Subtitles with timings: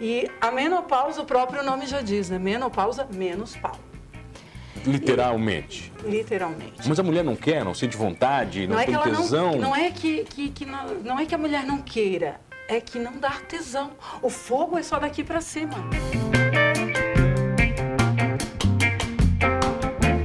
[0.00, 2.38] E a menopausa, o próprio nome já diz, né?
[2.38, 3.78] Menopausa, menos pau.
[4.86, 5.92] Literalmente.
[6.04, 6.88] E, literalmente.
[6.88, 9.52] Mas a mulher não quer, não sente vontade, não, não é tem que tesão.
[9.52, 12.80] Não, não é que, que, que não, não é que a mulher não queira, é
[12.80, 13.90] que não dá tesão.
[14.22, 15.74] O fogo é só daqui para cima.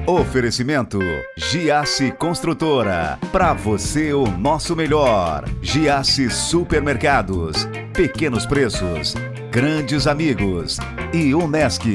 [0.05, 0.99] Oferecimento
[1.35, 3.17] Giasse Construtora.
[3.31, 5.45] Para você o nosso melhor.
[5.61, 7.67] Giasse Supermercados.
[7.93, 9.15] Pequenos preços.
[9.53, 10.79] Grandes amigos.
[11.13, 11.85] E Unesc.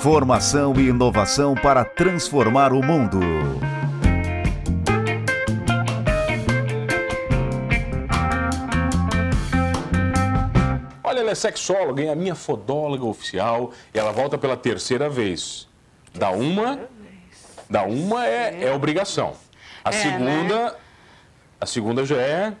[0.00, 3.20] Formação e inovação para transformar o mundo.
[11.04, 13.70] Olha, ela é sexóloga, é a minha fodóloga oficial.
[13.92, 15.68] E ela volta pela terceira vez.
[16.14, 16.88] Da uma,
[17.68, 19.34] da uma é, é obrigação.
[19.84, 20.02] A É, né?
[20.02, 20.76] segunda,
[21.60, 22.54] a segunda já é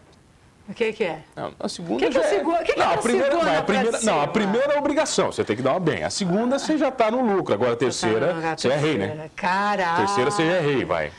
[0.68, 1.22] O que, que é?
[1.36, 2.38] Não, a segunda Que que já é é...
[2.38, 4.78] que que não, é a a primeira, segunda não, a primeira, não, a primeira é
[4.78, 6.02] obrigação, você tem que dar uma bem.
[6.04, 7.52] A segunda você já está no lucro.
[7.52, 9.06] Agora a terceira, A você é rei, né?
[9.08, 9.30] terceira.
[9.36, 9.96] Caraca.
[9.98, 11.12] Terceira você já é rei, vai.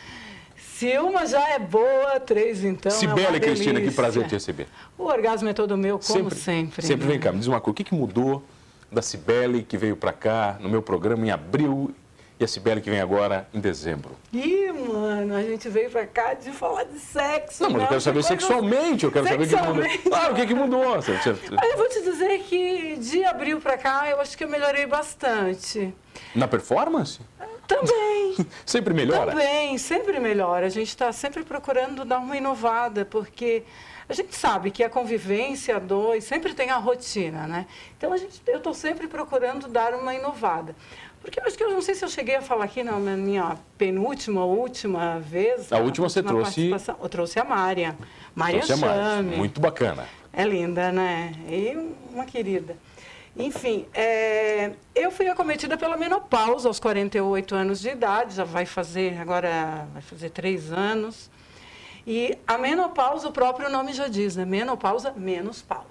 [0.57, 2.91] Se uma já é boa, três então.
[2.91, 4.67] é Sibeli uma e Cristina, que prazer te receber.
[4.97, 6.85] O orgasmo é todo meu, como sempre.
[6.85, 7.11] Sempre né?
[7.11, 8.43] vem cá, me diz uma coisa, o que, que mudou
[8.91, 11.93] da Cibele que veio para cá no meu programa em abril
[12.39, 14.11] e a Cibele que vem agora em dezembro?
[14.33, 17.63] Ih, mano, a gente veio pra cá de falar de sexo.
[17.63, 17.87] Não, mas eu né?
[17.87, 19.55] quero saber sexualmente, eu quero saber o que.
[19.55, 19.97] Sexualmente.
[19.99, 20.95] Claro, o que, que mudou?
[20.95, 24.85] Mas eu vou te dizer que de abril pra cá eu acho que eu melhorei
[24.85, 25.93] bastante.
[26.33, 27.19] Na performance?
[27.67, 28.35] Também.
[28.65, 29.31] Sempre melhora?
[29.31, 30.67] Também, sempre melhora.
[30.67, 33.63] A gente está sempre procurando dar uma inovada, porque
[34.07, 37.65] a gente sabe que a convivência a dois sempre tem a rotina, né?
[37.97, 40.75] Então a gente, eu estou sempre procurando dar uma inovada.
[41.25, 43.57] Porque eu acho que eu não sei se eu cheguei a falar aqui na minha
[43.79, 45.73] penúltima ou última vez.
[45.73, 46.69] A última você trouxe-.
[46.69, 47.97] Eu trouxe a Mária.
[48.35, 48.65] Mária a.
[48.65, 49.35] Chame.
[49.35, 50.07] Muito bacana.
[50.31, 51.33] É linda, né?
[51.49, 51.75] E
[52.13, 52.77] uma querida.
[53.35, 59.19] Enfim, é, eu fui acometida pela menopausa aos 48 anos de idade, já vai fazer,
[59.19, 61.29] agora vai fazer três anos.
[62.05, 64.45] E a menopausa, o próprio nome já diz, né?
[64.45, 65.85] Menopausa, menos pau,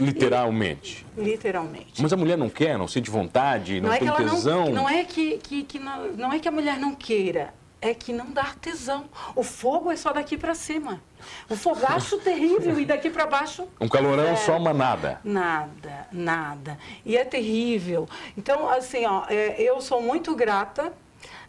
[0.00, 1.06] Literalmente.
[1.16, 2.00] literalmente.
[2.02, 4.64] Mas a mulher não quer, não sente vontade, não, é que tem tesão.
[4.66, 7.92] não, não é que, que, que não, não é que a mulher não queira, é
[7.92, 9.06] que não dá tesão.
[9.34, 11.02] O fogo é só daqui para cima.
[11.50, 14.36] O fogacho terrível e daqui para baixo Um calorão É.
[14.36, 15.20] só uma nada.
[15.24, 16.78] Nada, nada.
[17.04, 18.08] E é terrível.
[18.36, 20.92] Então, assim, ó, é, eu sou muito grata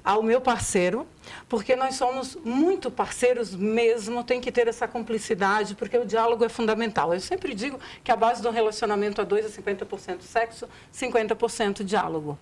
[0.04, 1.08] ao meu parceiro,
[1.48, 6.50] porque nós somos muito parceiros mesmo, tem que ter essa cumplicidade, porque o diálogo é
[6.50, 7.14] fundamental.
[7.14, 12.38] Eu sempre digo que a base do relacionamento a dois é 50% sexo, 50% diálogo.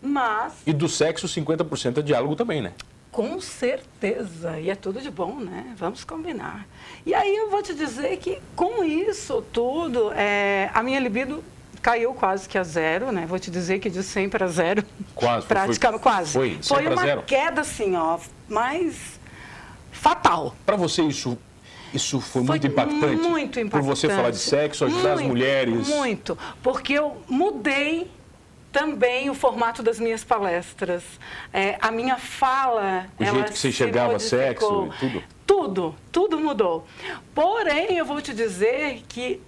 [0.00, 2.72] Mas, E do sexo, 50% é diálogo também, né?
[3.16, 5.72] com certeza, e é tudo de bom, né?
[5.78, 6.66] Vamos combinar.
[7.06, 11.42] E aí eu vou te dizer que com isso tudo, é, a minha libido
[11.86, 13.26] caiu quase que a zero, né?
[13.28, 14.82] Vou te dizer que de 100 para zero.
[15.14, 16.32] Quase, foi- Praticamente, foi- quase.
[16.32, 17.22] foi, 100 pra uma zero.
[17.22, 19.20] queda assim, ó, mais
[19.92, 20.56] fatal.
[20.66, 21.38] Para você isso
[21.94, 23.22] isso foi, Foi muito impactante?
[23.22, 23.70] Muito impactante.
[23.70, 25.86] Por você falar de sexo, ajudar as Muito, mulheres.
[25.88, 28.10] Muito, porque eu mudei
[28.72, 31.04] também o formato das minhas palestras.
[31.52, 33.06] É, a minha fala.
[33.18, 35.08] O jeito que você se enxergava sexo modificou.
[35.08, 35.22] tudo?
[35.46, 36.84] Tudo, tudo mudou.
[37.32, 39.40] Porém, eu vou te dizer que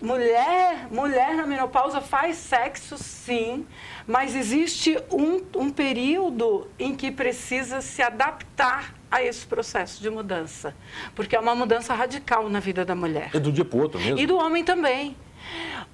[0.00, 3.66] mulher, mulher na menopausa faz sexo sim,
[4.06, 10.74] mas existe um, um período em que precisa se adaptar a esse processo de mudança.
[11.14, 13.30] Porque é uma mudança radical na vida da mulher.
[13.34, 14.18] É do dia para o outro mesmo.
[14.18, 15.16] E do homem também.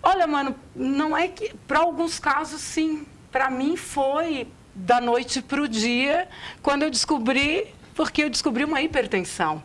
[0.02, 1.54] Olha, mano, não é que.
[1.66, 3.06] Para alguns casos, sim.
[3.32, 6.28] Para mim foi da noite para o dia,
[6.62, 7.74] quando eu descobri.
[7.94, 9.62] Porque eu descobri uma hipertensão.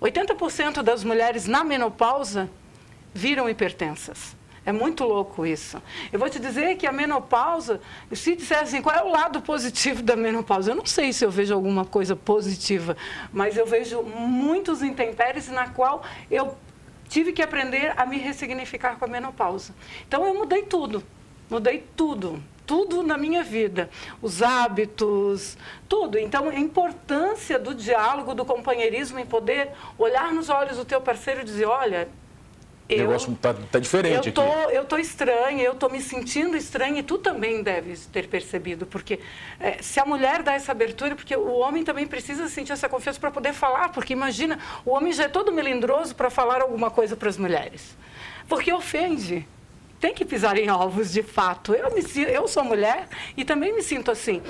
[0.00, 2.48] 80% das mulheres na menopausa
[3.14, 4.36] viram hipertensas.
[4.66, 5.80] É muito louco isso.
[6.10, 7.80] Eu vou te dizer que a menopausa,
[8.12, 10.70] se disser assim, qual é o lado positivo da menopausa?
[10.70, 12.96] Eu não sei se eu vejo alguma coisa positiva,
[13.30, 16.56] mas eu vejo muitos intempéries na qual eu
[17.10, 19.74] tive que aprender a me ressignificar com a menopausa.
[20.08, 21.04] Então eu mudei tudo,
[21.50, 23.90] mudei tudo, tudo na minha vida,
[24.22, 26.18] os hábitos, tudo.
[26.18, 31.42] Então a importância do diálogo, do companheirismo em poder olhar nos olhos do teu parceiro
[31.42, 32.08] e dizer, olha,
[32.88, 34.76] O eu negócio tá, tá diferente eu tô, aqui.
[34.76, 39.20] eu tô estranha, eu tô me sentindo estranha e tu também deves ter percebido, porque
[39.58, 43.18] eh, se a mulher dá essa abertura, porque o homem também precisa sentir essa confiança
[43.18, 47.16] para poder falar, porque imagina, o homem já é todo melindroso para falar alguma coisa
[47.16, 47.96] para as mulheres,
[48.48, 49.48] porque ofende.
[50.00, 51.72] Tem que pisar em ovos, de fato.
[51.72, 53.08] Eu, me, eu sou mulher
[53.38, 54.42] e também me sinto assim.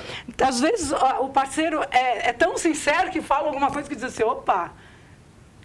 [0.43, 0.91] Às vezes
[1.21, 4.73] o parceiro é, é tão sincero que fala alguma coisa que diz assim, opa,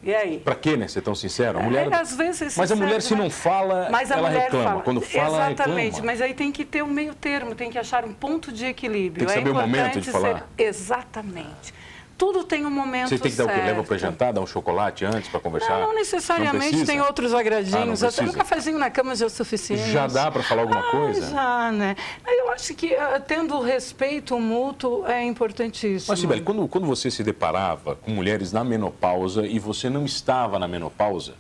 [0.01, 0.39] E aí?
[0.39, 0.87] Pra quê, né?
[0.87, 1.59] Ser tão sincero?
[1.59, 1.89] A mulher...
[1.91, 4.69] É, às vezes Mas a mulher, se não fala, mas a ela mulher reclama.
[4.69, 4.81] fala.
[4.81, 6.05] Quando fala, Exatamente, reclama.
[6.05, 9.25] mas aí tem que ter um meio termo, tem que achar um ponto de equilíbrio.
[9.25, 10.47] Tem que saber é o momento importante de falar.
[10.57, 11.73] ser- Exatamente.
[12.19, 13.65] Tudo tem um momento Você tem que dar o certo.
[13.65, 15.79] Leva pra jantar, dar um chocolate antes pra conversar?
[15.79, 16.85] Não, não necessariamente, precisa?
[16.85, 18.03] tem outros Ah, não agradinhos.
[18.03, 19.89] Até um cafezinho na cama já é o suficiente.
[19.89, 21.31] Já dá pra falar alguma Ah, coisa?
[21.31, 21.95] Já, né?
[22.27, 26.11] Eu acho que ah, tendo respeito mútuo é importantíssimo.
[26.11, 30.59] Mas, Sibeli, quando, quando você se deparava com mulheres na menopausa e você não estava
[30.59, 31.35] na menopausa,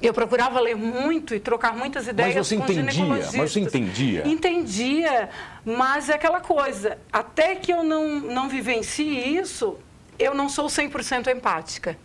[0.00, 3.04] Eu procurava ler muito e trocar muitas ideias você com entendia?
[3.06, 4.26] Mas você entendia?
[4.26, 5.28] Entendia,
[5.64, 9.78] mas é aquela coisa, até que eu não, não vivencie isso,
[10.18, 11.96] eu não sou 100% empática.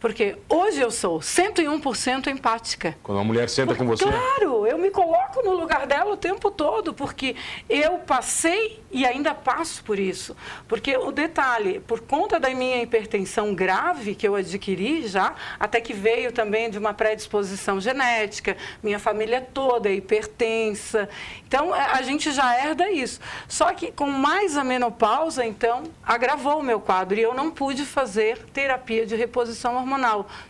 [0.00, 2.96] Porque hoje eu sou 101% empática.
[3.02, 6.50] quando uma mulher senta com você, Claro, eu me coloco no lugar dela o tempo
[6.50, 7.36] todo, porque
[7.68, 10.36] eu passei e ainda passo por isso.
[10.66, 15.92] Porque o detalhe, por conta da minha hipertensão grave que eu adquiri já, até que
[15.92, 21.08] veio também de uma predisposição genética, minha família toda é hipertensa.
[21.46, 23.20] Então, a a gente já herda isso.
[23.46, 27.84] Só que com mais a menopausa, então, agravou o meu quadro e eu não pude
[27.84, 29.89] fazer terapia de reposição hormonal,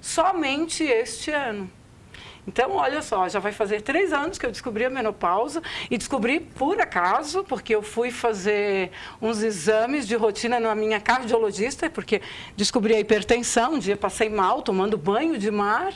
[0.01, 1.71] somente este ano.
[2.47, 6.41] Então, olha só, já vai fazer três anos que eu descobri a menopausa e descobri
[6.41, 8.91] por acaso, porque eu fui fazer
[9.21, 12.23] uns exames de rotina na minha cardiologista, porque
[12.57, 13.75] descobri a hipertensão.
[13.75, 15.93] Um dia passei mal, tomando banho de mar.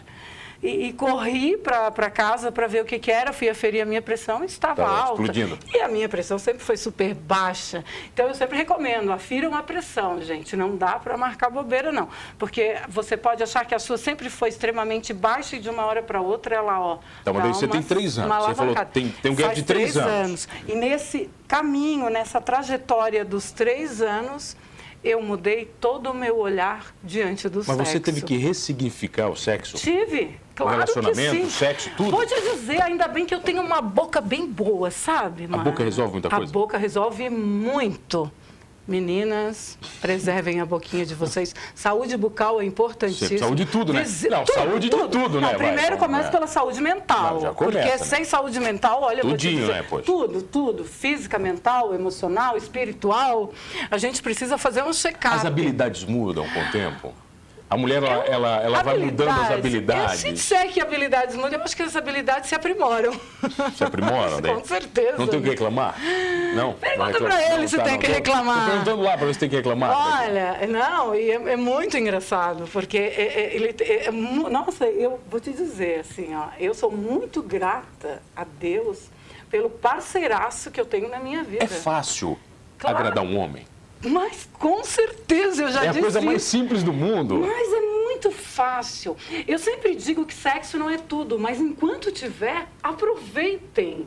[0.65, 4.01] E, e corri para casa para ver o que, que era, fui aferir a minha
[4.01, 5.13] pressão e estava Tava alta.
[5.21, 5.59] explodindo.
[5.75, 7.85] E a minha pressão sempre foi super baixa.
[8.15, 10.57] Então, eu sempre recomendo, afiram a pressão, gente.
[10.57, 12.09] Não dá para marcar bobeira, não.
[12.39, 16.03] Porque você pode achar que a sua sempre foi extremamente baixa e de uma hora
[16.03, 16.99] para outra ela, ó...
[17.21, 18.35] Então, mas você uma- tem três anos.
[18.47, 20.49] Você falou, tem- tem um gap de três anos.
[20.67, 24.57] E nesse caminho, nessa trajetória dos três anos,
[25.05, 27.85] eu mudei todo o meu olhar diante do mas sexo.
[27.85, 29.77] você teve que ressignificar o sexo?
[29.77, 31.51] Tive, claro relacionamento, que sim.
[31.51, 32.11] sexo, tudo?
[32.11, 35.47] Vou te dizer, ainda bem que eu tenho uma boca bem boa, sabe?
[35.53, 36.51] A boca resolve muita coisa?
[36.51, 38.33] A boca resolve muito.
[38.87, 41.55] Meninas, preservem a boquinha de vocês.
[41.75, 43.39] Saúde bucal é importantíssima.
[43.39, 44.03] Saúde de tudo, né?
[44.03, 45.53] Visi- Não, saúde de tudo, né?
[45.53, 46.31] Não, primeiro então, começa é.
[46.31, 47.41] pela saúde mental.
[47.41, 47.99] Não, começa, porque né?
[47.99, 50.05] sem saúde mental, olha, eu vou te Tudinho, dizer, né, poxa?
[50.05, 53.53] tudo, tudo, física, mental, emocional, espiritual,
[53.91, 55.35] a gente precisa fazer um check-up.
[55.37, 57.15] As habilidades mudam com o tempo?
[57.75, 60.23] A mulher, ela, ela, ela vai mudando as Eu, se habilidades.
[60.23, 63.13] disser que habilidades mudam, eu acho que as habilidades se aprimoram.
[63.77, 64.55] Se aprimoram, daí?
[64.55, 65.19] Com certeza.
[65.19, 65.97] Não tem o que reclamar?
[66.55, 66.75] Não?
[66.75, 68.65] Pergunta pra ele não, se tá, tem não, que reclamar.
[68.65, 70.21] Tô perguntando lá pra ver se tem que reclamar.
[70.23, 75.19] Olha, não, e é, é muito engraçado, porque é- é- ele, é- é nossa, eu
[75.29, 79.01] vou te dizer assim, ó, eu sou muito grata a Deus
[79.51, 81.65] pelo parceiraço que eu tenho na minha vida.
[81.65, 82.39] É fácil
[82.79, 82.99] Claro.
[82.99, 83.67] agradar um homem.
[84.05, 86.51] Mas com certeza, eu já É a disse coisa mais isso.
[86.51, 87.39] simples do mundo.
[87.41, 89.17] Mas é muito fácil.
[89.49, 94.07] Eu sempre digo que sexo não é tudo, mas enquanto tiver, aproveitem.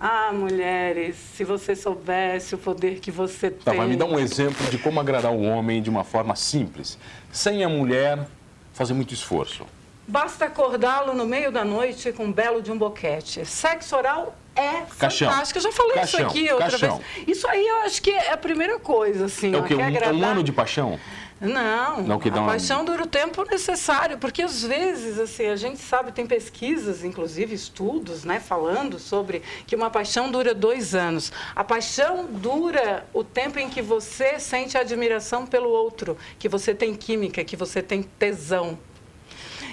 [0.00, 3.80] Ah, mulheres, se você soubesse o poder que você Tá, tem.
[3.80, 6.96] vai me dar um exemplo de como agradar o homem de uma forma simples,
[7.32, 8.28] sem a mulher
[8.72, 9.66] fazer muito esforço.
[10.06, 13.44] Basta acordá-lo no meio da noite com um belo de um boquete.
[13.44, 15.30] Sexo oral é Caixão.
[15.30, 15.58] fantástico.
[15.58, 16.96] Eu já falei Caixão, isso aqui outra caixão.
[17.14, 17.28] vez.
[17.28, 19.54] Isso aí eu acho que é a primeira coisa, assim.
[19.54, 19.74] É o quê?
[19.76, 20.14] que Um, agradar.
[20.14, 20.98] um ano de paixão?
[21.40, 25.46] Não, Não, que dá a uma- paixão dura o tempo necessário, porque às vezes, assim,
[25.46, 30.96] a gente sabe, tem pesquisas, inclusive estudos, né, falando sobre que uma paixão dura dois
[30.96, 31.30] anos.
[31.54, 36.92] A paixão dura o tempo em que você sente admiração pelo outro, que você tem
[36.92, 38.76] química, que você tem tesão.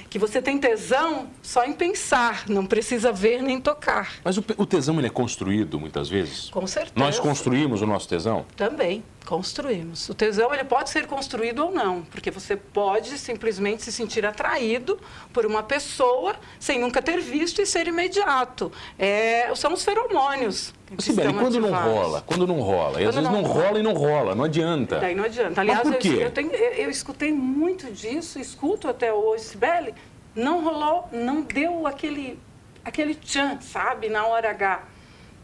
[0.09, 4.13] Que você tem tesão só em pensar, não precisa ver nem tocar.
[4.24, 6.50] Mas o, o tesão ele é construído muitas vezes?
[6.50, 6.93] Com certeza.
[6.95, 8.45] Nós construímos o nosso tesão?
[8.55, 10.08] Também construímos.
[10.08, 14.98] O tesão ele pode ser construído ou não, porque você pode simplesmente se sentir atraído
[15.34, 18.72] por uma pessoa sem nunca ter visto e ser imediato.
[18.98, 20.74] É, são os feromônios.
[21.00, 22.22] Sibeli, quando não rola?
[22.25, 23.01] Quando não rola?
[23.01, 23.63] E às vezes não não rola.
[23.67, 25.00] rola e não rola, não adianta.
[25.00, 25.60] Daí não adianta.
[25.62, 26.17] Aliás, por eu- quê?
[26.22, 29.94] Eu, tenho- eu- eu escutei muito disso, escuto até hoje, Sibeli,
[30.36, 32.39] não rolou, não deu aquele,
[32.84, 34.84] aquele tchan, sabe, na hora H.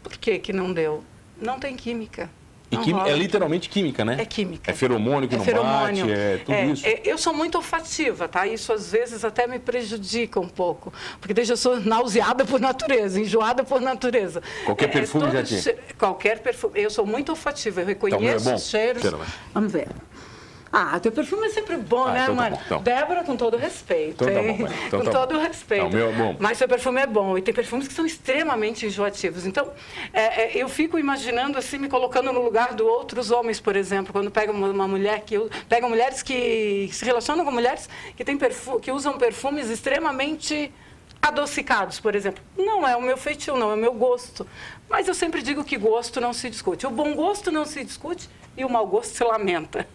[0.02, 1.02] Por que que não deu?
[1.40, 2.30] Não tem química.
[2.72, 3.08] E rola.
[3.10, 4.16] é literalmente química, né?
[4.18, 4.70] É química.
[4.70, 6.06] É feromônio que É não feromônio.
[6.06, 6.86] bate, é tudo É, isso.
[6.86, 8.46] é, eu sou muito olfativa, tá?
[8.46, 10.92] Isso às vezes até me prejudica um pouco.
[11.20, 14.42] Porque desde eu sou nauseada por natureza, enjoada por natureza.
[14.64, 16.80] Qualquer perfume todo já che- Qualquer perfume.
[16.80, 18.54] Eu sou muito olfativa, eu Então, é reconheço bom?
[18.54, 19.02] os cheiros.
[19.52, 19.88] Vamos ver.
[20.74, 22.56] Ah, teu perfume é sempre bom, Ah, né, então tá mano?
[22.56, 22.82] bom, então.
[22.82, 24.24] Débora, com todo respeito.
[24.24, 24.68] Então tá bom.
[24.86, 25.40] Então com tá todo bom.
[25.46, 25.82] respeito.
[25.84, 26.36] Não, meu é bom.
[26.38, 27.36] Mas seu perfume é bom.
[27.36, 29.44] E tem perfumes que são extremamente enjoativos.
[29.44, 29.70] Então,
[30.14, 34.14] é, é, eu fico imaginando, assim, me colocando no lugar de outros homens, por exemplo,
[34.14, 35.38] quando pegam uma, uma mulher que.
[35.68, 37.86] Pegam mulheres que se relacionam com mulheres
[38.16, 40.72] que, têm perfu que usam perfumes extremamente
[41.20, 42.42] adocicados, por exemplo.
[42.56, 44.46] Não é o meu feitio, não é o meu gosto.
[44.88, 46.86] Mas eu sempre digo que gosto não se discute.
[46.86, 49.86] O bom gosto não se discute e o mau gosto se lamenta.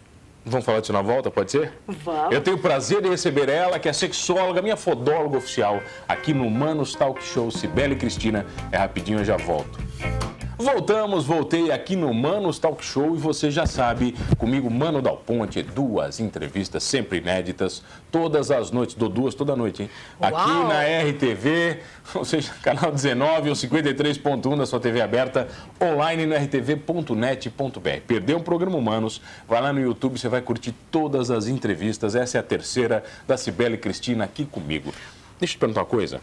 [0.47, 1.73] Vamos falar disso na volta, pode ser?
[1.85, 2.33] Vamos.
[2.33, 6.49] Eu tenho o prazer de receber ela, que é sexóloga, minha fodóloga oficial, aqui no
[6.49, 7.51] Manos Talk Show.
[7.51, 9.77] Cibele Cristina, é rapidinho, eu já volto.
[10.57, 15.61] Voltamos, voltei aqui no Manos Talk Show e você já sabe, comigo, Mano Dal Ponte,
[15.61, 19.89] duas entrevistas sempre inéditas, todas as noites, dou duas toda noite, hein?
[20.19, 20.67] Aqui Uau!
[20.67, 21.79] na RTV,
[22.15, 25.47] ou seja, canal 19 ou 53.1 da sua TV aberta,
[25.79, 28.01] online no rtv.net.br.
[28.07, 29.21] Perdeu um programa Humanos?
[29.47, 32.15] Vai lá no YouTube, você vai curtir todas as entrevistas.
[32.15, 34.91] Essa é a terceira da Cibele Cristina aqui comigo.
[35.39, 36.19] Deixa eu te perguntar uma coisa.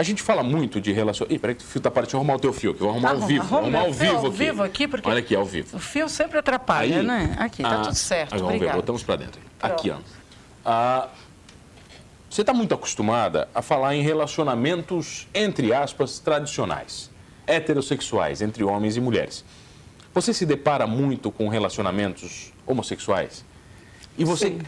[0.00, 1.34] A gente fala muito de relacionamento.
[1.34, 2.16] Ih, peraí que o fio tá partindo.
[2.16, 2.80] Arrumar o teu fio aqui.
[2.80, 3.44] Vou arrumar ao Arruma, vivo.
[3.44, 4.36] Vou arruma arrumar ao vivo ao aqui.
[4.38, 5.76] vivo aqui, porque- Olha aqui, ao vivo.
[5.76, 7.36] O fio sempre atrapalha, né?
[7.38, 8.34] Aqui, tá ah, tudo certo.
[8.34, 9.38] aí vamos ver, botamos para dentro.
[9.60, 9.98] Aqui, ó.
[10.64, 11.08] Ah,
[12.30, 17.10] você está muito acostumada a falar em relacionamentos, entre aspas, tradicionais,
[17.46, 19.44] heterossexuais, entre homens e mulheres.
[20.14, 23.44] Você se depara muito com relacionamentos homossexuais?
[24.16, 24.46] E você.
[24.46, 24.60] Sim.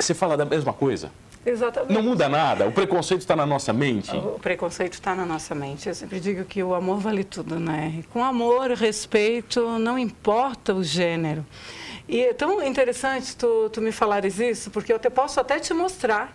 [0.00, 1.12] Você fala da mesma coisa?
[1.46, 1.92] Exatamente.
[1.92, 2.66] Não muda nada?
[2.66, 4.14] O preconceito está na nossa mente?
[4.16, 5.88] O preconceito está na nossa mente.
[5.88, 8.02] Eu sempre digo que o amor vale tudo, né?
[8.12, 11.44] Com amor, respeito, não importa o gênero.
[12.08, 15.72] E é tão interessante tu, tu me falares isso, porque eu te, posso até te
[15.74, 16.34] mostrar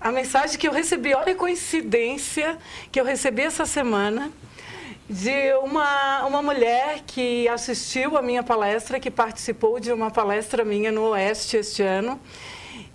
[0.00, 1.14] a mensagem que eu recebi.
[1.14, 2.58] Olha a coincidência
[2.92, 4.30] que eu recebi essa semana
[5.08, 10.90] de uma, uma mulher que assistiu a minha palestra, que participou de uma palestra minha
[10.90, 12.20] no Oeste este ano,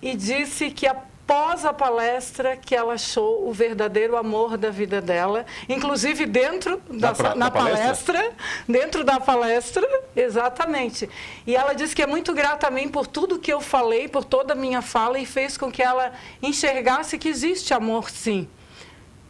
[0.01, 0.86] e disse que
[1.31, 7.13] após a palestra que ela achou o verdadeiro amor da vida dela, inclusive dentro da,
[7.35, 8.19] Na palestra?
[8.19, 8.31] palestra,
[8.67, 11.09] dentro da palestra, exatamente.
[11.47, 14.25] E ela disse que é muito grata a mim por tudo que eu falei, por
[14.25, 16.11] toda a minha fala e fez com que ela
[16.43, 18.45] enxergasse que existe amor sim.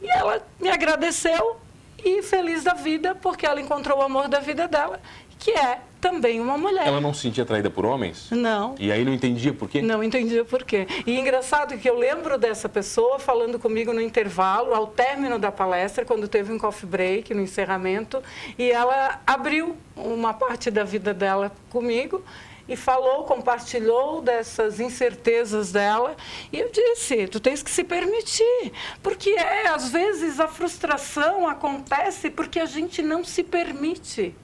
[0.01, 1.57] E ela me agradeceu
[2.03, 4.99] e feliz da vida porque ela encontrou o amor da vida dela,
[5.41, 6.85] que é também uma mulher.
[6.85, 8.29] Ela não se sentia atraída por homens?
[8.29, 8.75] Não.
[8.79, 9.81] E aí não entendia por quê?
[9.81, 10.87] Não entendia por quê.
[11.05, 16.05] E engraçado que eu lembro dessa pessoa falando comigo no intervalo, ao término da palestra,
[16.05, 18.21] quando teve um coffee break, no encerramento,
[18.57, 22.23] e ela abriu uma parte da vida dela comigo
[22.69, 26.15] e falou, compartilhou dessas incertezas dela.
[26.53, 28.71] E eu disse, tu tens que se permitir,
[29.01, 34.35] porque é, às vezes a frustração acontece porque a gente não se permite.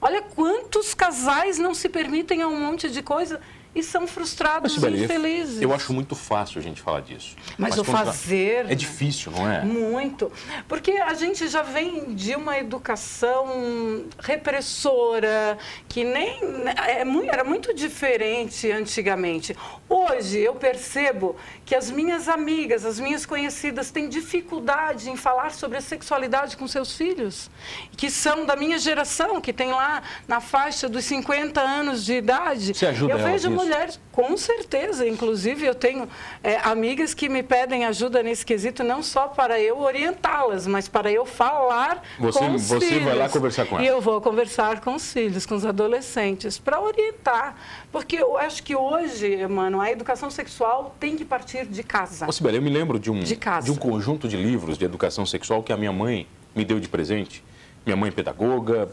[0.00, 3.40] Olha quantos casais não se permitem a um monte de coisa
[3.74, 5.62] e são frustrados Mas, e infelizes.
[5.62, 7.36] eu acho muito fácil a gente falar disso.
[7.56, 9.62] Mas o quando tá- fazer- É difícil, não é?
[9.64, 10.30] Muito.
[10.66, 15.56] Porque a gente já vem de uma educação repressora,
[15.88, 16.40] que nem.
[16.86, 19.56] É, era muito diferente antigamente.
[19.88, 25.78] Hoje eu percebo que as minhas amigas, as minhas conhecidas, têm dificuldade em falar sobre
[25.78, 27.50] a sexualidade com seus filhos,
[27.96, 32.74] que são da minha geração, que tem lá na faixa dos 50 anos de idade.
[32.74, 35.06] Você ajuda eu vejo mulheres, com certeza.
[35.06, 36.08] Inclusive, eu tenho
[36.42, 41.10] é, amigas que me pedem ajuda nesse quesito, não só para eu orientá-las, mas para
[41.10, 43.04] eu falar Você- com os você filhos.
[43.04, 43.90] vai lá conversar com E elas.
[43.96, 47.56] eu vou conversar com os filhos, com os adolescentes, para orientar.
[47.92, 52.26] Porque eu acho que hoje, mano, a educação sexual tem que partir de casa.
[52.28, 53.70] Ô, Sibeli, eu me lembro de um, De casa.
[53.70, 57.42] um conjunto de livros de educação sexual que a minha mãe me deu de presente.
[57.84, 58.88] Minha mãe é pedagoga.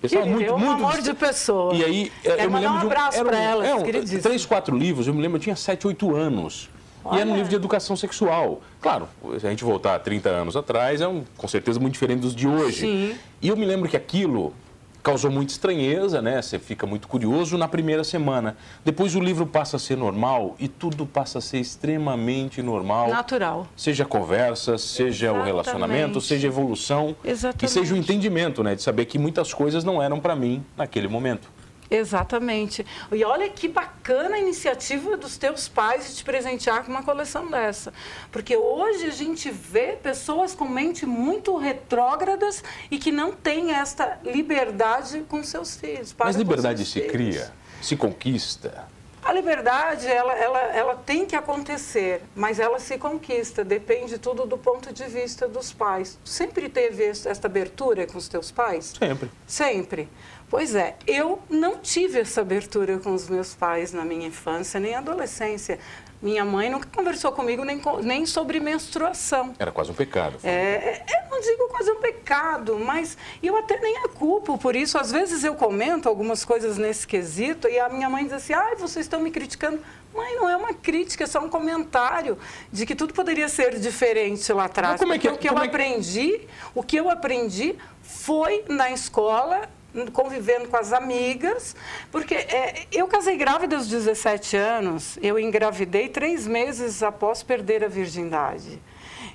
[0.00, 0.84] Pessoal muito, é um muito.
[0.84, 1.74] amor de pessoa.
[1.74, 4.22] E aí, Quero eu me lembro um de abraço para elas, é, um, queridíssimo.
[4.22, 6.70] três, quatro livros, eu me lembro, eu tinha sete, oito anos.
[7.04, 7.34] E era um Olha.
[7.34, 8.60] livro de educação sexual.
[8.80, 9.08] Claro,
[9.40, 12.46] se a gente voltar 30 anos atrás, é um, com certeza muito diferente dos de
[12.46, 12.80] hoje.
[12.80, 13.16] Sim.
[13.40, 14.54] E eu me lembro que aquilo
[15.02, 16.40] causou muita estranheza, né?
[16.40, 18.56] Você fica muito curioso na primeira semana.
[18.84, 23.08] Depois o livro passa a ser normal e tudo passa a ser extremamente normal.
[23.08, 23.66] Natural.
[23.76, 25.46] Seja conversa, seja o Exatamente.
[25.46, 27.16] relacionamento, seja evolução.
[27.24, 27.64] Exatamente.
[27.64, 28.74] E seja o entendimento, né?
[28.74, 31.48] De saber que muitas coisas não eram para mim naquele momento.
[31.92, 32.86] Exatamente.
[33.12, 37.50] E olha que bacana a iniciativa dos teus pais de te presentear com uma coleção
[37.50, 37.92] dessa.
[38.30, 44.18] Porque hoje a gente vê pessoas com mente muito retrógradas e que não têm esta
[44.24, 46.14] liberdade com seus filhos.
[46.18, 47.12] Mas liberdade se filhos.
[47.12, 48.88] cria, se conquista.
[49.22, 54.58] A liberdade, ela, ela, ela tem que acontecer, mas ela se conquista, depende tudo do
[54.58, 56.18] ponto de vista dos pais.
[56.24, 58.92] Sempre teve essa abertura com os teus pais?
[58.98, 59.30] Sempre.
[59.46, 60.08] Sempre.
[60.50, 64.94] Pois é, eu não tive essa abertura com os meus pais na minha infância nem
[64.94, 65.78] adolescência.
[66.22, 69.54] Minha mãe nunca conversou comigo nem, nem sobre menstruação.
[69.58, 70.38] Era quase um pecado.
[70.44, 74.76] É, é, eu não digo quase um pecado, mas eu até nem a culpo por
[74.76, 74.96] isso.
[74.96, 78.76] Às vezes eu comento algumas coisas nesse quesito e a minha mãe diz assim, ai,
[78.76, 79.80] vocês estão me criticando.
[80.14, 82.38] Mãe, não é uma crítica, é só um comentário
[82.70, 85.00] de que tudo poderia ser diferente lá atrás.
[85.00, 89.68] como é que, o que eu é aprendi, o que eu aprendi foi na escola
[90.12, 91.76] convivendo com as amigas,
[92.10, 97.88] porque é, eu casei grávida aos 17 anos, eu engravidei três meses após perder a
[97.88, 98.80] virgindade.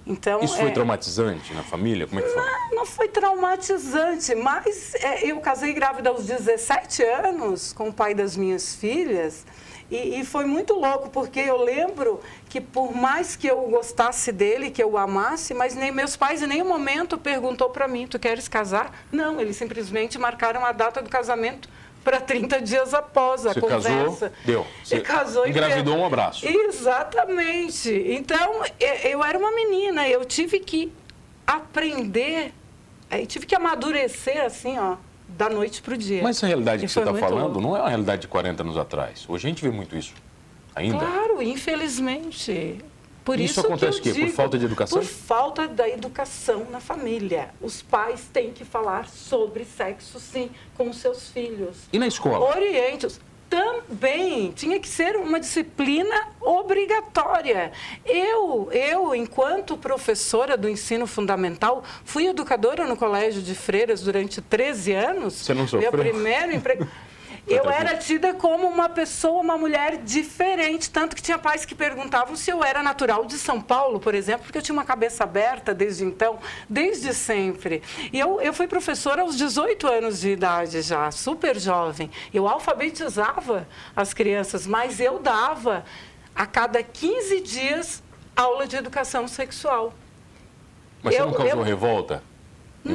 [0.06, 2.08] Então, Isso foi é, traumatizante na família?
[2.08, 2.42] Como é que foi?
[2.42, 8.14] Não, não foi traumatizante, mas é, eu casei grávida aos 17 anos com o pai
[8.14, 9.46] das minhas filhas.
[9.90, 14.70] E, e, foi muito louco, porque eu lembro que por mais que eu gostasse dele,
[14.70, 18.20] que eu o amasse, mas nem meus pais em nenhum momento perguntou para mim, tu
[18.20, 18.92] queres casar?
[19.12, 21.70] Não, eles simplesmente marcaram a data do casamento
[22.04, 24.30] para 30 dias após a Você conversa.
[24.30, 24.68] Casou, deu.
[24.84, 26.46] Você casou engravidou e um abraço.
[26.46, 27.90] Exatamente.
[28.10, 30.92] Então, eu era uma menina, eu tive que
[31.46, 32.54] aprender,
[33.10, 34.98] eu tive que amadurecer assim, ó
[35.38, 36.24] da noite para o dia.
[36.24, 37.62] Mas essa realidade e que você está falando louco.
[37.62, 39.26] não é uma realidade de 40 anos atrás.
[39.30, 40.14] Hoje a gente vê muito isso
[40.74, 40.98] ainda.
[40.98, 42.80] Claro, infelizmente.
[43.24, 44.14] Por isso, isso acontece o quê?
[44.14, 45.00] Digo, por falta de educação?
[45.00, 47.50] Por falta da educação na família.
[47.62, 51.78] Os pais têm que falar sobre sexo, sim, com seus filhos.
[51.92, 52.56] E na escola?
[52.56, 57.72] Oriente-os também tinha que ser uma disciplina obrigatória.
[58.06, 64.94] Eu, eu, enquanto professora do ensino fundamental, fui educadora no colégio de freiras durante 13
[64.94, 65.34] anos.
[65.36, 65.92] Você não sofreu?
[65.92, 66.88] Meu primeiro emprego.
[67.48, 72.36] eu era tida como uma pessoa, uma mulher diferente, tanto que tinha pais que perguntavam
[72.36, 75.74] se eu era natural de São Paulo, por exemplo, porque eu tinha uma cabeça aberta
[75.74, 76.40] desde então,
[76.70, 77.82] desde sempre.
[78.12, 82.12] E eu, eu fui professora aos 18 anos de idade já, super jovem.
[82.34, 85.86] Eu alfabetizava as crianças, mas eu dava
[86.36, 88.04] a cada 15 dias
[88.36, 89.94] aula de educação sexual.
[91.02, 92.24] Mas você eu, não causou eu, revolta?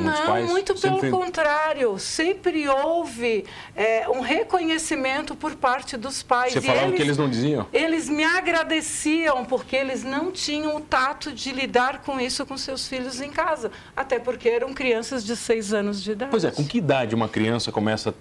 [0.01, 1.11] Não, pais, muito pelo sempre...
[1.11, 1.99] contrário.
[1.99, 3.45] Sempre houve
[3.75, 6.53] é, um reconhecimento por parte dos pais.
[6.53, 7.67] Você falava eles, que eles não diziam?
[7.73, 12.87] Eles me agradeciam porque eles não tinham o tato de lidar com isso com seus
[12.87, 13.71] filhos em casa.
[13.97, 16.31] Até porque eram crianças de seis anos de idade.
[16.31, 18.15] Pois é, com que idade uma criança começa,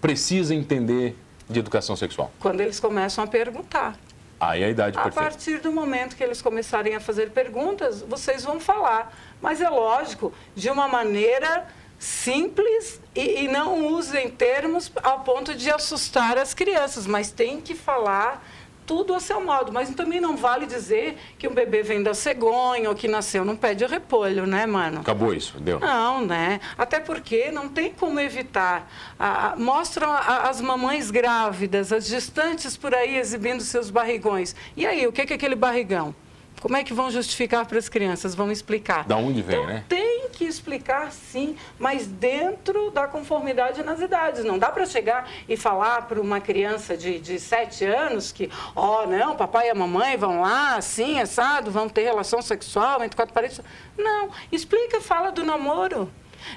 [0.00, 1.16] precisa entender
[1.48, 2.30] de educação sexual?
[2.38, 3.98] Quando eles começam a perguntar.
[4.40, 5.30] Aí a idade A perfeita.
[5.30, 9.12] partir do momento que eles começarem a fazer perguntas, vocês vão falar.
[9.40, 11.66] Mas é lógico, de uma maneira
[11.98, 17.74] simples e, e não usem termos ao ponto de assustar as crianças, mas tem que
[17.74, 18.44] falar
[18.88, 22.88] tudo a seu modo, mas também não vale dizer que um bebê vem da cegonha
[22.88, 25.00] ou que nasceu num pé de repolho, né, mano?
[25.00, 25.78] Acabou isso, deu?
[25.78, 26.58] Não, né?
[26.76, 28.90] Até porque não tem como evitar.
[29.20, 34.56] Ah, mostram as mamães grávidas, as gestantes por aí exibindo seus barrigões.
[34.74, 36.14] E aí, o que é aquele barrigão?
[36.60, 38.34] Como é que vão justificar para as crianças?
[38.34, 39.04] Vão explicar.
[39.04, 39.84] Da onde vem, então, né?
[39.88, 44.44] Tem que explicar, sim, mas dentro da conformidade nas idades.
[44.44, 49.02] Não dá para chegar e falar para uma criança de, de sete anos que, ó,
[49.02, 53.16] oh, não, papai e a mamãe vão lá, assim, assado, vão ter relação sexual entre
[53.16, 53.60] quatro paredes.
[53.96, 56.10] Não, explica, fala do namoro.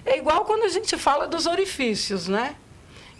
[0.06, 2.56] É igual quando a gente fala dos orifícios, né?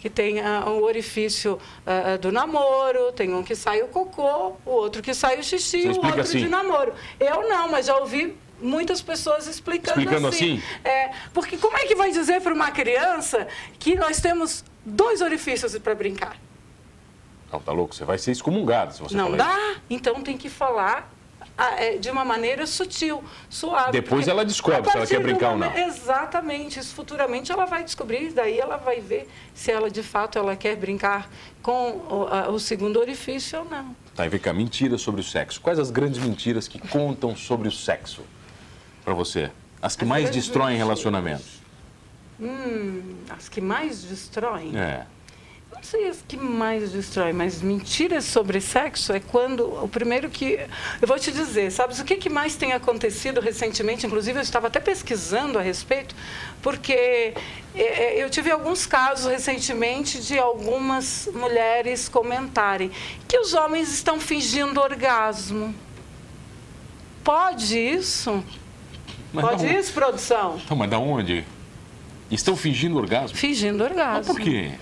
[0.02, 4.70] Que tem uh, o orifício uh, do namoro, tem um que sai o cocô, o
[4.70, 6.40] outro que sai o xixi, o outro assim.
[6.40, 6.92] de namoro.
[7.20, 10.54] Eu não, mas já ouvi muitas pessoas explicando, explicando assim.
[10.54, 10.88] assim.
[10.88, 13.46] É, porque como é que vai dizer para uma criança
[13.78, 16.36] que nós temos dois orifícios para brincar?
[17.52, 19.82] Não, tá louco, você vai ser excomungado se você Não falar dá, isso.
[19.88, 21.11] então tem que falar
[22.00, 23.92] de uma maneira sutil, suave.
[23.92, 25.76] Depois ela descobre se ela quer brincar ou não.
[25.76, 30.56] Exatamente, isso futuramente ela vai descobrir, daí ela vai ver se ela de fato ela
[30.56, 31.30] quer brincar
[31.62, 33.94] com o, o segundo orifício ou não.
[34.14, 35.60] Tá, e vem cá, mentiras sobre o sexo.
[35.60, 38.22] Quais as grandes mentiras que contam sobre o sexo
[39.04, 39.50] para você?
[39.80, 40.86] As que as mais destroem mentiras.
[40.86, 41.62] relacionamentos.
[42.40, 44.76] Hum, as que mais destroem?
[44.76, 45.06] É
[45.82, 50.60] não sei as que mais destrói, mas mentiras sobre sexo é quando o primeiro que
[51.00, 54.06] eu vou te dizer, sabes o que, que mais tem acontecido recentemente?
[54.06, 56.14] Inclusive eu estava até pesquisando a respeito,
[56.62, 57.34] porque
[57.74, 62.92] é, é, eu tive alguns casos recentemente de algumas mulheres comentarem
[63.26, 65.74] que os homens estão fingindo orgasmo.
[67.24, 68.42] Pode isso?
[69.32, 70.60] Mas Pode isso, produção?
[70.64, 71.44] Então, mas da onde?
[72.30, 73.36] Estão fingindo orgasmo?
[73.36, 74.18] Fingindo orgasmo.
[74.18, 74.72] Mas por quê?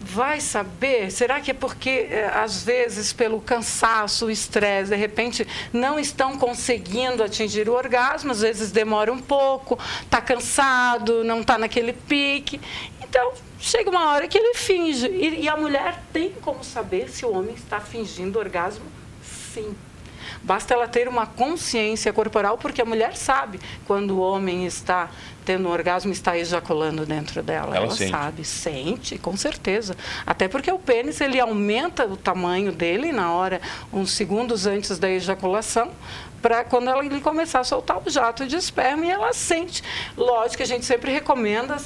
[0.00, 1.10] Vai saber?
[1.10, 6.38] Será que é porque, eh, às vezes, pelo cansaço, o estresse, de repente, não estão
[6.38, 12.60] conseguindo atingir o orgasmo, às vezes demora um pouco, está cansado, não está naquele pique.
[13.02, 15.08] Então, chega uma hora que ele finge.
[15.08, 18.84] E, e a mulher tem como saber se o homem está fingindo orgasmo?
[19.52, 19.74] Sim.
[20.42, 25.10] Basta ela ter uma consciência corporal, porque a mulher sabe quando o homem está
[25.44, 27.74] tendo um orgasmo, está ejaculando dentro dela.
[27.76, 28.10] Ela Ela, sente.
[28.10, 29.96] sabe, sente, com certeza.
[30.26, 33.60] Até porque o pênis ele aumenta o tamanho dele na hora,
[33.92, 35.90] uns segundos antes da ejaculação,
[36.42, 39.82] para quando ela, ele começar a soltar o jato de esperma e ela sente.
[40.16, 41.76] Lógico que a gente sempre recomenda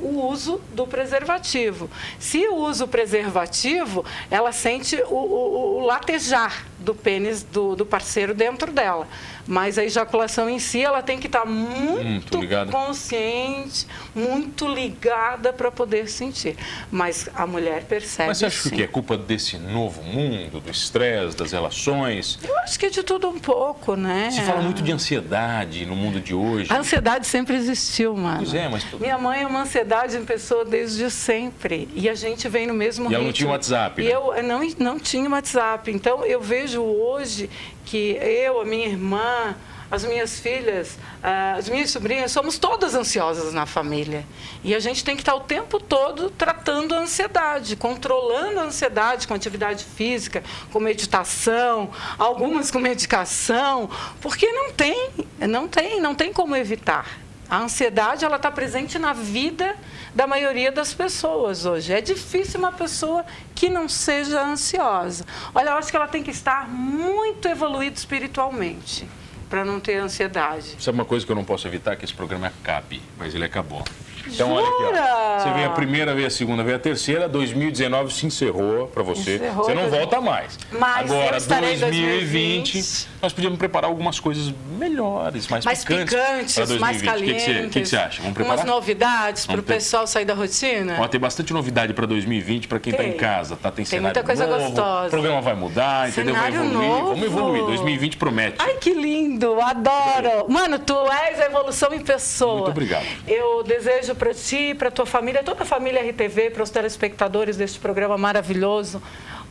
[0.00, 1.88] o uso do preservativo.
[2.18, 8.34] Se usa o preservativo, ela sente o, o- o latejar do pênis do, do parceiro
[8.34, 9.06] dentro dela.
[9.46, 12.70] Mas a ejaculação em si, ela tem que estar muito, Muito ligada.
[12.70, 16.56] consciente, muito ligada para poder sentir.
[16.92, 18.28] Mas a mulher percebe.
[18.28, 18.76] Mas você acha sim.
[18.76, 22.38] que é culpa desse novo mundo, do estresse, das relações?
[22.42, 24.30] Eu acho que é de tudo um pouco, né?
[24.30, 26.72] Se fala muito de ansiedade no mundo de hoje.
[26.72, 28.38] A ansiedade sempre existiu, mano.
[28.38, 31.88] Pois é, mas Minha mãe é uma ansiedade em pessoa desde sempre.
[31.94, 33.32] E a gente vem no mesmo E ela não ritmo.
[33.46, 34.10] tinha WhatsApp, E né?
[34.14, 35.90] eu eu não, não tinha WhatsApp.
[35.90, 37.50] Então, eu vejo hoje
[37.84, 39.56] que eu, a minha irmã,
[39.92, 44.24] as minhas filhas, ah, as minhas sobrinhas, somos todas ansiosas na família.
[44.64, 49.28] E a gente tem que estar o tempo todo tratando a ansiedade, controlando a ansiedade
[49.28, 53.90] com atividade física, com meditação, algumas com medicação,
[54.22, 57.18] porque não tem, não tem, não tem como evitar.
[57.52, 59.76] A ansiedade ela está presente na vida
[60.14, 61.92] da maioria das pessoas hoje.
[61.92, 65.26] É difícil uma pessoa que não seja ansiosa.
[65.54, 69.06] Olha, eu acho que ela tem que estar muito evoluída espiritualmente
[69.50, 70.76] para não ter ansiedade.
[70.82, 71.94] Sabe uma coisa que eu não posso evitar?
[71.94, 73.84] Que esse programa acabe, mas ele acabou.
[74.26, 75.04] Então, olha aqui, Jura?
[75.04, 75.38] ó.
[75.40, 77.28] Você veio a primeira, veio a segunda, veio a terceira.
[77.28, 79.36] 2019 se encerrou para você.
[79.36, 80.58] Encerrou, você não volta mais.
[80.70, 83.08] Mas Agora, estarei em 2020, 2020.
[83.20, 86.14] nós podíamos preparar algumas coisas melhores, mais, Mais picantes.
[86.14, 86.80] picantes, pra 2020.
[86.80, 87.44] mais O que, calientes.
[87.44, 88.20] que, o que que você acha?
[88.22, 88.58] Vamos preparar?
[88.58, 90.96] Umas novidades para o pessoal sair da rotina?
[91.00, 93.70] Ó, tem bastante novidade para 2020 para quem está em casa, tá?
[93.70, 95.06] Tem, Tem cenário muita coisa novo, gostosa.
[95.06, 96.34] O programa vai mudar, entendeu?
[96.34, 96.72] Vai evoluir.
[96.72, 97.08] novo.
[97.10, 97.64] Vamos evoluir.
[97.64, 98.56] 2020 promete.
[98.58, 100.46] Ai, que lindo, adoro.
[100.48, 102.54] Mano, tu és a evolução em pessoa.
[102.56, 103.04] Muito obrigado.
[103.26, 107.78] Eu desejo para ti, para tua família, toda a família RTV, para os telespectadores deste
[107.78, 109.02] programa maravilhoso,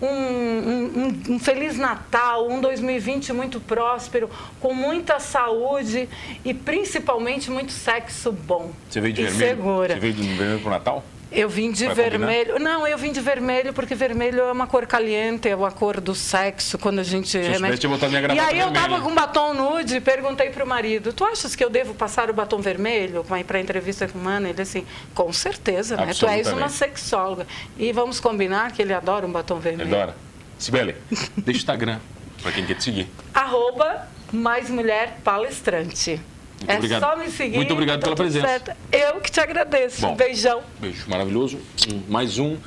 [0.02, 0.91] um, um-
[1.30, 6.10] um- um feliz Natal, um 2020 muito próspero, com muita saúde
[6.43, 8.71] e principalmente muito sexo bom.
[8.89, 9.50] Você veio de e vermelho?
[9.56, 9.93] segura.
[9.93, 11.04] Você veio de vermelho pro Natal?
[11.32, 12.28] Eu vim de Vai combinar?
[12.28, 12.60] vermelho.
[12.60, 16.13] Não, eu vim de vermelho porque vermelho é uma cor caliente, é uma cor do
[16.13, 19.96] sexo, quando a gente soubesse, tinha botado minha E aí eu tava com batom nude
[19.96, 23.62] e perguntei pro marido, tu achas que eu devo passar o batom vermelho para a
[23.62, 24.48] entrevista com o Mano?
[24.48, 26.13] Ele assim, com certeza, né?
[26.13, 27.48] Tu és uma sexóloga.
[27.78, 29.94] E vamos combinar que ele adora um batom vermelho.
[29.96, 30.15] Adora.
[30.60, 30.96] Sibeli,
[31.38, 32.00] deixa o Instagram
[32.41, 33.08] para quem quer te seguir.
[33.34, 36.20] Arroba mais mulher palestrante.
[36.62, 37.02] Muito é obrigado.
[37.02, 37.56] só me seguir.
[37.56, 38.47] Muito obrigado tá pela presença.
[38.47, 38.71] certo.
[38.91, 40.02] Eu que te agradeço.
[40.02, 40.15] Bom.
[40.15, 40.62] Beijão.
[40.80, 41.60] Beijo maravilhoso.
[41.91, 42.58] Um, mais um.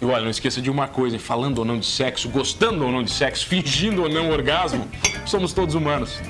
[0.00, 3.02] E olha, não esqueça de uma coisa, falando ou não de sexo, gostando ou não
[3.02, 4.86] de sexo, fingindo ou não orgasmo,
[5.24, 6.20] somos todos humanos.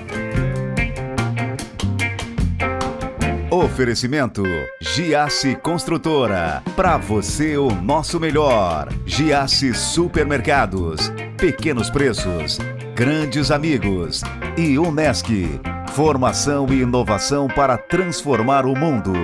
[3.50, 4.42] Oferecimento
[4.80, 6.62] Giasse Construtora.
[6.74, 8.88] Para você o nosso melhor.
[9.06, 11.12] Giasse Supermercados.
[11.38, 12.58] Pequenos preços.
[12.94, 14.22] Grandes amigos.
[14.56, 15.26] E Unesc.
[15.96, 19.14] Formação e inovação para transformar o mundo.